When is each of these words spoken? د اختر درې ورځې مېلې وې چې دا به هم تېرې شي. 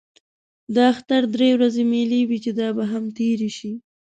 د 0.73 0.75
اختر 0.91 1.21
درې 1.35 1.49
ورځې 1.55 1.83
مېلې 1.91 2.21
وې 2.29 2.37
چې 2.43 2.51
دا 2.59 2.67
به 2.77 2.83
هم 2.91 3.03
تېرې 3.17 3.49
شي. 3.57 3.71